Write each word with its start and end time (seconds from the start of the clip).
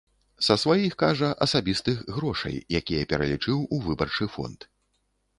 Са 0.45 0.55
сваіх, 0.61 0.93
кажа, 1.01 1.27
асабістых 1.45 1.99
грошай, 2.15 2.55
якія 2.79 3.03
пералічыў 3.11 3.59
у 3.77 3.79
выбарчы 3.89 4.25
фонд. 4.37 4.59